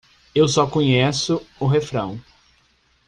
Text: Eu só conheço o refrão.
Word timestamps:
Eu 0.33 0.47
só 0.47 0.65
conheço 0.65 1.45
o 1.59 1.67
refrão. 1.67 2.19